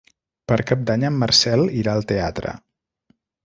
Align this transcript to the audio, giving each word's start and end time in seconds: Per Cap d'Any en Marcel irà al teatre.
Per 0.51 0.57
Cap 0.71 0.87
d'Any 0.87 1.05
en 1.11 1.21
Marcel 1.25 1.67
irà 1.83 1.95
al 1.95 2.11
teatre. 2.15 2.59